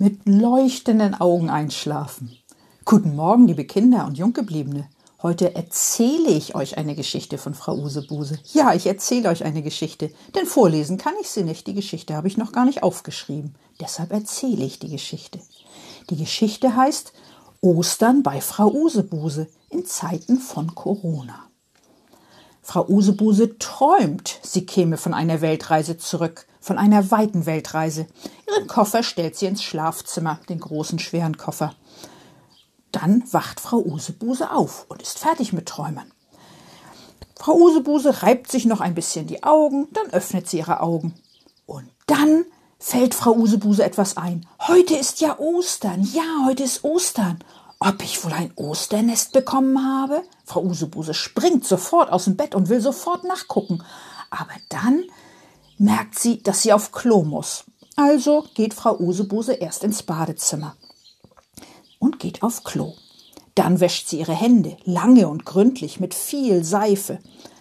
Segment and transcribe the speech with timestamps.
[0.00, 2.34] mit leuchtenden Augen einschlafen.
[2.86, 4.88] Guten Morgen, liebe Kinder und Junggebliebene.
[5.22, 8.38] Heute erzähle ich euch eine Geschichte von Frau Usebuse.
[8.54, 11.66] Ja, ich erzähle euch eine Geschichte, denn vorlesen kann ich sie nicht.
[11.66, 13.54] Die Geschichte habe ich noch gar nicht aufgeschrieben.
[13.78, 15.38] Deshalb erzähle ich die Geschichte.
[16.08, 17.12] Die Geschichte heißt
[17.60, 21.44] Ostern bei Frau Usebuse in Zeiten von Corona.
[22.62, 28.06] Frau Usebuse träumt, sie käme von einer Weltreise zurück, von einer weiten Weltreise.
[28.48, 31.74] Ihren Koffer stellt sie ins Schlafzimmer, den großen schweren Koffer.
[32.92, 36.12] Dann wacht Frau Usebuse auf und ist fertig mit Träumen.
[37.36, 41.14] Frau Usebuse reibt sich noch ein bisschen die Augen, dann öffnet sie ihre Augen.
[41.64, 42.44] Und dann
[42.78, 44.46] fällt Frau Usebuse etwas ein.
[44.66, 46.06] Heute ist ja Ostern.
[46.12, 47.42] Ja, heute ist Ostern.
[47.78, 50.22] Ob ich wohl ein Osternest bekommen habe?
[50.44, 53.82] Frau Usebuse springt sofort aus dem Bett und will sofort nachgucken.
[54.30, 55.04] Aber dann
[55.80, 57.64] merkt sie, dass sie auf Klo muss.
[57.96, 60.76] Also geht Frau Usebuse erst ins Badezimmer
[61.98, 62.94] und geht auf Klo.
[63.54, 67.18] Dann wäscht sie ihre Hände, lange und gründlich, mit viel Seife.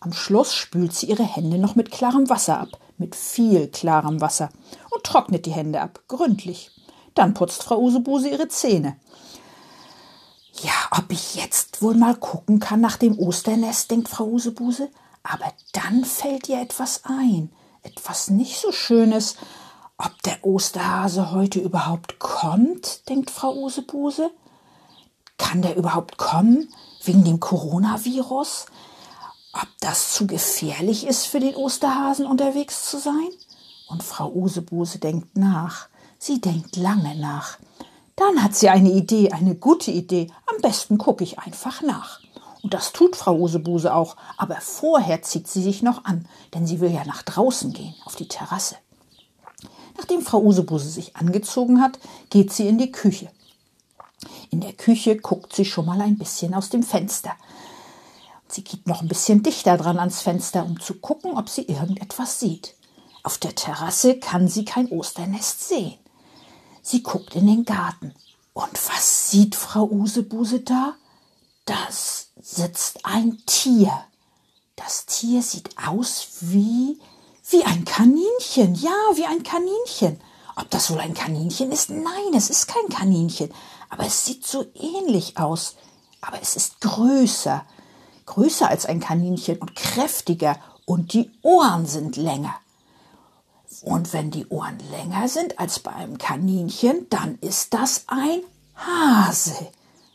[0.00, 4.50] Am Schluss spült sie ihre Hände noch mit klarem Wasser ab, mit viel klarem Wasser,
[4.90, 6.70] und trocknet die Hände ab, gründlich.
[7.14, 8.96] Dann putzt Frau Usebuse ihre Zähne.
[10.62, 14.90] Ja, ob ich jetzt wohl mal gucken kann nach dem Osternest, denkt Frau Usebuse.
[15.22, 17.50] Aber dann fällt ihr etwas ein,
[17.82, 19.36] etwas nicht so Schönes.
[19.98, 24.30] Ob der Osterhase heute überhaupt kommt, denkt Frau Usebuse.
[25.36, 26.72] Kann der überhaupt kommen
[27.04, 28.66] wegen dem Coronavirus?
[29.52, 33.28] Ob das zu gefährlich ist für den Osterhasen unterwegs zu sein?
[33.88, 35.88] Und Frau Usebuse denkt nach.
[36.18, 37.58] Sie denkt lange nach.
[38.16, 40.30] Dann hat sie eine Idee, eine gute Idee.
[40.46, 42.20] Am besten gucke ich einfach nach.
[42.62, 44.16] Und das tut Frau Usebuse auch.
[44.36, 48.16] Aber vorher zieht sie sich noch an, denn sie will ja nach draußen gehen, auf
[48.16, 48.76] die Terrasse.
[49.96, 51.98] Nachdem Frau Usebuse sich angezogen hat,
[52.30, 53.30] geht sie in die Küche.
[54.50, 57.32] In der Küche guckt sie schon mal ein bisschen aus dem Fenster.
[58.48, 62.40] Sie geht noch ein bisschen dichter dran ans Fenster, um zu gucken, ob sie irgendetwas
[62.40, 62.74] sieht.
[63.22, 65.98] Auf der Terrasse kann sie kein Osternest sehen.
[66.82, 68.14] Sie guckt in den Garten.
[68.52, 70.94] Und was sieht Frau Usebuse da?
[71.66, 73.92] Das sitzt ein Tier.
[74.76, 76.98] Das Tier sieht aus wie,
[77.50, 78.74] wie ein Kaninchen.
[78.74, 80.20] Ja, wie ein Kaninchen.
[80.56, 81.90] Ob das wohl ein Kaninchen ist?
[81.90, 83.50] Nein, es ist kein Kaninchen.
[83.88, 85.76] Aber es sieht so ähnlich aus.
[86.20, 87.64] Aber es ist größer.
[88.26, 90.56] Größer als ein Kaninchen und kräftiger.
[90.86, 92.54] Und die Ohren sind länger.
[93.82, 98.40] Und wenn die Ohren länger sind als bei einem Kaninchen, dann ist das ein
[98.74, 99.70] Hase.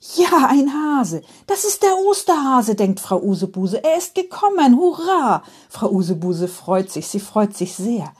[0.00, 1.22] Ja, ein Hase.
[1.48, 3.82] Das ist der Osterhase, denkt Frau Usebuse.
[3.82, 4.76] Er ist gekommen.
[4.76, 5.42] Hurra!
[5.68, 7.08] Frau Usebuse freut sich.
[7.08, 8.12] Sie freut sich sehr.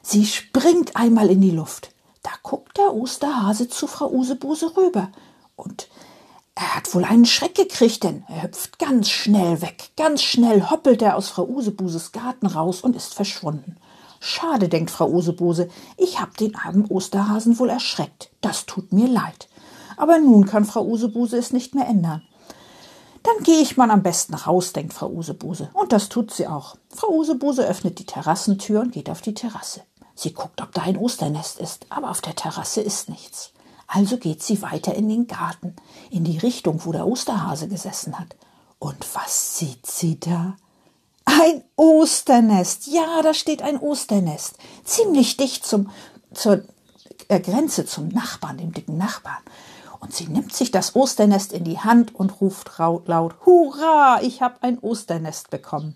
[0.00, 1.92] Sie springt einmal in die Luft.
[2.22, 5.10] Da guckt der Osterhase zu Frau Usebuse rüber.
[5.54, 5.88] Und
[6.54, 9.90] er hat wohl einen Schreck gekriegt, denn er hüpft ganz schnell weg.
[9.96, 13.76] Ganz schnell hoppelt er aus Frau Usebuses Garten raus und ist verschwunden.
[14.20, 15.68] Schade, denkt Frau Osebose,
[15.98, 18.30] ich hab den armen Osterhasen wohl erschreckt.
[18.40, 19.48] Das tut mir leid.
[19.96, 22.22] Aber nun kann Frau Usebuse es nicht mehr ändern.
[23.22, 25.70] Dann gehe ich mal am besten raus, denkt Frau Usebuse.
[25.74, 26.76] Und das tut sie auch.
[26.88, 29.82] Frau Usebuse öffnet die Terrassentür und geht auf die Terrasse.
[30.14, 33.52] Sie guckt, ob da ein Osternest ist, aber auf der Terrasse ist nichts.
[33.86, 35.76] Also geht sie weiter in den Garten,
[36.10, 38.34] in die Richtung, wo der Osterhase gesessen hat.
[38.78, 40.56] Und was sieht sie da?
[41.24, 42.88] Ein Osternest.
[42.88, 44.56] Ja, da steht ein Osternest.
[44.84, 45.90] Ziemlich dicht zum,
[46.34, 46.62] zur
[47.28, 49.42] äh, Grenze zum Nachbarn, dem dicken Nachbarn.
[50.02, 54.56] Und sie nimmt sich das Osternest in die Hand und ruft laut, Hurra, ich habe
[54.60, 55.94] ein Osternest bekommen.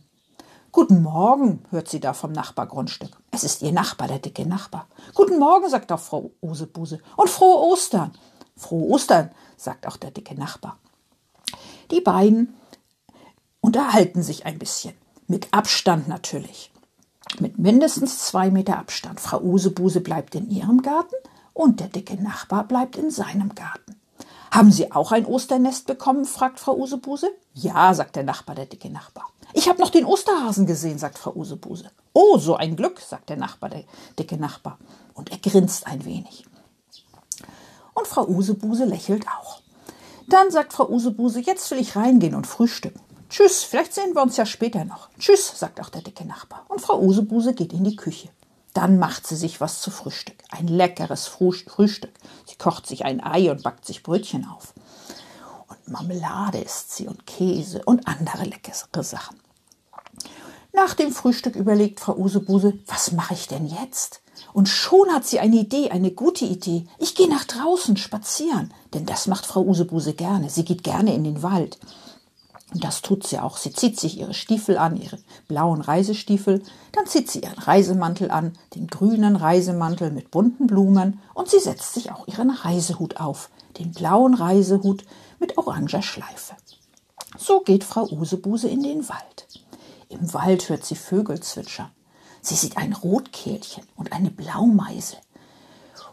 [0.71, 3.19] Guten Morgen, hört sie da vom Nachbargrundstück.
[3.33, 4.87] Es ist ihr Nachbar, der dicke Nachbar.
[5.13, 7.01] Guten Morgen, sagt auch Frau Osebuse.
[7.17, 8.13] Und frohe Ostern.
[8.57, 10.79] Frohe Ostern, sagt auch der dicke Nachbar.
[11.91, 12.55] Die beiden
[13.61, 14.95] unterhalten sich ein bisschen.
[15.27, 16.71] Mit Abstand natürlich.
[17.41, 19.19] Mit mindestens zwei Meter Abstand.
[19.19, 21.17] Frau Usebuse bleibt in ihrem Garten
[21.57, 23.97] und der dicke Nachbar bleibt in seinem Garten.
[24.51, 26.27] Haben Sie auch ein Osternest bekommen?
[26.27, 27.31] fragt Frau Usebuse.
[27.55, 29.25] Ja, sagt der Nachbar, der dicke Nachbar.
[29.55, 31.91] Ich habe noch den Osterhasen gesehen, sagt Frau Usebuse.
[32.13, 33.85] Oh, so ein Glück, sagt der Nachbar, der
[34.19, 34.79] dicke Nachbar.
[35.15, 36.45] Und er grinst ein wenig.
[37.95, 39.61] Und Frau Usebuse lächelt auch.
[40.29, 43.01] Dann sagt Frau Usebuse, jetzt will ich reingehen und frühstücken.
[43.31, 45.09] Tschüss, vielleicht sehen wir uns ja später noch.
[45.19, 46.67] Tschüss, sagt auch der dicke Nachbar.
[46.69, 48.29] Und Frau Usebuse geht in die Küche.
[48.77, 50.37] Dann macht sie sich was zu Frühstück.
[50.51, 52.13] Ein leckeres Frühstück.
[52.45, 54.75] Sie kocht sich ein Ei und backt sich Brötchen auf.
[55.69, 59.41] Und Marmelade isst sie und Käse und andere leckere Sachen.
[60.75, 64.21] Nach dem Frühstück überlegt Frau Usebuse, was mache ich denn jetzt?
[64.53, 66.87] Und schon hat sie eine Idee, eine gute Idee.
[66.99, 70.51] Ich gehe nach draußen spazieren, denn das macht Frau Usebuse gerne.
[70.51, 71.79] Sie geht gerne in den Wald.
[72.77, 73.57] Und das tut sie auch.
[73.57, 75.17] Sie zieht sich ihre Stiefel an, ihre
[75.49, 76.63] blauen Reisestiefel,
[76.93, 81.95] dann zieht sie ihren Reisemantel an, den grünen Reisemantel mit bunten Blumen, und sie setzt
[81.95, 85.07] sich auch ihren Reisehut auf, den blauen Reisehut
[85.39, 86.55] mit oranger Schleife.
[87.39, 89.47] So geht Frau Usebuse in den Wald.
[90.11, 91.91] Im Wald hört sie Vögel zwitschern.
[92.43, 95.17] Sie sieht ein Rotkehlchen und eine Blaumeise.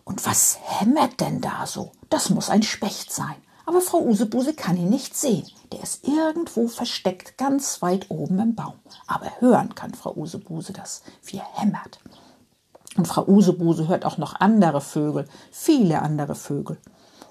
[0.06, 1.92] Und was hämmert denn da so?
[2.10, 3.36] Das muss ein Specht sein.
[3.66, 5.48] Aber Frau Usebuse kann ihn nicht sehen.
[5.72, 8.74] Der ist irgendwo versteckt, ganz weit oben im Baum.
[9.08, 12.00] Aber hören kann Frau Usebuse das, wie er hämmert.
[12.98, 16.78] Und Frau Usebuse hört auch noch andere Vögel, viele andere Vögel.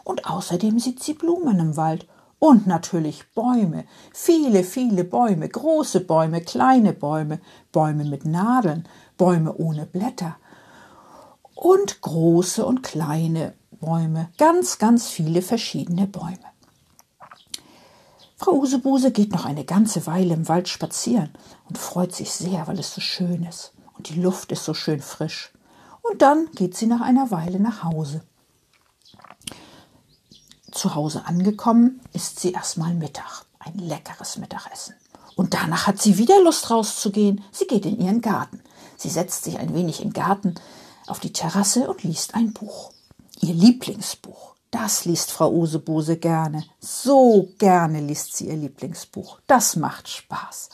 [0.05, 2.07] Und außerdem sieht sie Blumen im Wald
[2.39, 7.41] und natürlich Bäume, viele, viele Bäume, große Bäume, kleine Bäume,
[7.71, 10.37] Bäume mit Nadeln, Bäume ohne Blätter
[11.55, 16.39] und große und kleine Bäume, ganz, ganz viele verschiedene Bäume.
[18.37, 21.31] Frau Usebuse geht noch eine ganze Weile im Wald spazieren
[21.69, 25.01] und freut sich sehr, weil es so schön ist und die Luft ist so schön
[25.01, 25.53] frisch.
[26.03, 28.23] Und dann geht sie nach einer Weile nach Hause.
[30.71, 34.95] Zu Hause angekommen, isst sie erstmal Mittag, ein leckeres Mittagessen.
[35.35, 37.43] Und danach hat sie wieder Lust rauszugehen.
[37.51, 38.61] Sie geht in ihren Garten.
[38.97, 40.55] Sie setzt sich ein wenig im Garten
[41.07, 42.93] auf die Terrasse und liest ein Buch.
[43.45, 44.55] Ihr Lieblingsbuch.
[44.71, 46.65] Das liest Frau Usebuse gerne.
[46.79, 49.41] So gerne liest sie ihr Lieblingsbuch.
[49.49, 50.71] Das macht Spaß.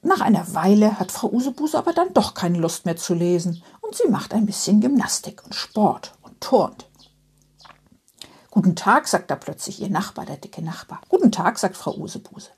[0.00, 3.96] Nach einer Weile hat Frau Usebuse aber dann doch keine Lust mehr zu lesen und
[3.96, 6.88] sie macht ein bisschen Gymnastik und Sport und turnt.
[8.50, 11.02] Guten Tag, sagt da plötzlich ihr Nachbar, der dicke Nachbar.
[11.10, 12.48] Guten Tag, sagt Frau Usebuse.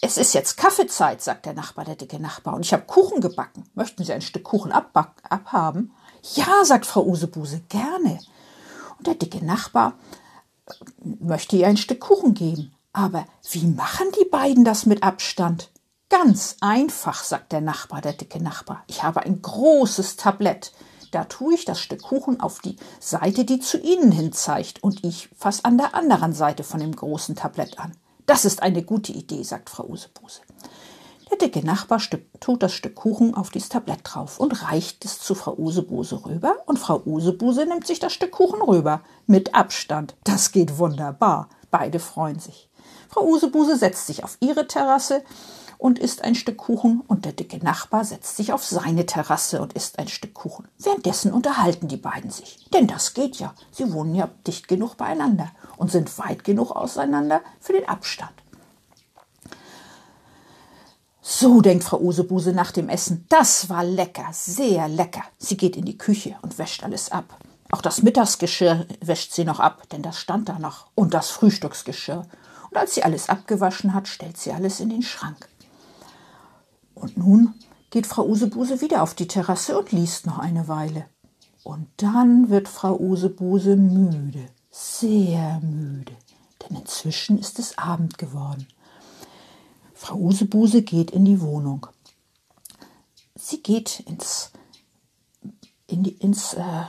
[0.00, 3.68] Es ist jetzt Kaffeezeit, sagt der Nachbar, der dicke Nachbar, und ich habe Kuchen gebacken.
[3.74, 5.92] Möchten Sie ein Stück Kuchen abhaben?
[6.34, 8.18] Ja, sagt Frau Usebuse, gerne.
[8.98, 9.94] Und der dicke Nachbar
[10.66, 10.72] äh,
[11.20, 12.74] möchte ihr ein Stück Kuchen geben.
[12.92, 15.70] Aber wie machen die beiden das mit Abstand?
[16.08, 18.84] Ganz einfach, sagt der Nachbar, der dicke Nachbar.
[18.86, 20.72] Ich habe ein großes Tablett.
[21.10, 25.04] Da tue ich das Stück Kuchen auf die Seite, die zu Ihnen hin zeigt, und
[25.04, 27.92] ich fasse an der anderen Seite von dem großen Tablett an.
[28.26, 30.40] Das ist eine gute Idee, sagt Frau Usebuse.
[31.32, 32.00] Der dicke Nachbar
[32.40, 36.56] tut das Stück Kuchen auf dieses Tablett drauf und reicht es zu Frau Usebuse rüber,
[36.66, 39.00] und Frau Usebuse nimmt sich das Stück Kuchen rüber.
[39.26, 40.14] Mit Abstand.
[40.24, 41.48] Das geht wunderbar.
[41.70, 42.68] Beide freuen sich.
[43.08, 45.22] Frau Usebuse setzt sich auf ihre Terrasse,
[45.82, 49.72] und isst ein Stück Kuchen und der dicke Nachbar setzt sich auf seine Terrasse und
[49.72, 50.68] isst ein Stück Kuchen.
[50.78, 52.68] Währenddessen unterhalten die beiden sich.
[52.72, 53.52] Denn das geht ja.
[53.72, 58.30] Sie wohnen ja dicht genug beieinander und sind weit genug auseinander für den Abstand.
[61.24, 63.26] So denkt Frau Usebuse nach dem Essen.
[63.28, 65.22] Das war lecker, sehr lecker.
[65.38, 67.38] Sie geht in die Küche und wäscht alles ab.
[67.70, 70.88] Auch das Mittagsgeschirr wäscht sie noch ab, denn das stand da noch.
[70.96, 72.26] Und das Frühstücksgeschirr.
[72.70, 75.48] Und als sie alles abgewaschen hat, stellt sie alles in den Schrank.
[76.94, 77.54] Und nun
[77.90, 81.06] geht Frau Usebuse wieder auf die Terrasse und liest noch eine Weile.
[81.62, 86.14] Und dann wird Frau Usebuse müde, sehr müde,
[86.62, 88.66] denn inzwischen ist es Abend geworden.
[90.02, 91.86] Frau Usebuse geht in die Wohnung.
[93.36, 94.50] Sie geht ins,
[95.86, 96.82] in die, ins äh,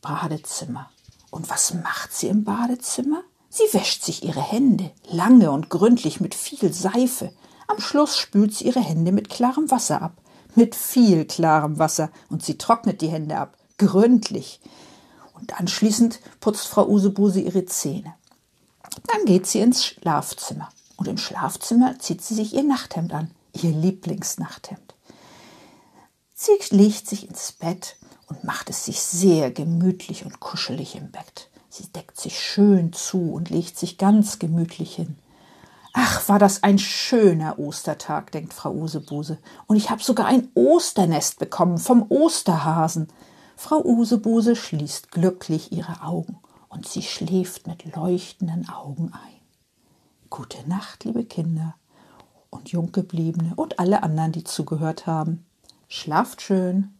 [0.00, 0.90] Badezimmer.
[1.30, 3.22] Und was macht sie im Badezimmer?
[3.48, 7.32] Sie wäscht sich ihre Hände lange und gründlich mit viel Seife.
[7.68, 10.20] Am Schluss spült sie ihre Hände mit klarem Wasser ab.
[10.56, 12.10] Mit viel klarem Wasser.
[12.28, 13.56] Und sie trocknet die Hände ab.
[13.78, 14.60] Gründlich.
[15.34, 18.16] Und anschließend putzt Frau Usebuse ihre Zähne.
[19.06, 20.70] Dann geht sie ins Schlafzimmer.
[20.96, 23.30] Und im Schlafzimmer zieht sie sich ihr Nachthemd an.
[23.52, 24.94] Ihr Lieblingsnachthemd.
[26.34, 27.96] Sie legt sich ins Bett
[28.26, 31.48] und macht es sich sehr gemütlich und kuschelig im Bett.
[31.68, 35.16] Sie deckt sich schön zu und legt sich ganz gemütlich hin.
[35.92, 39.38] Ach, war das ein schöner Ostertag, denkt Frau Usebuse.
[39.66, 43.08] Und ich habe sogar ein Osternest bekommen vom Osterhasen.
[43.56, 49.43] Frau Usebuse schließt glücklich ihre Augen und sie schläft mit leuchtenden Augen ein.
[50.36, 51.76] Gute Nacht, liebe Kinder
[52.50, 55.46] und Junggebliebene und alle anderen, die zugehört haben.
[55.86, 56.92] Schlaft schön.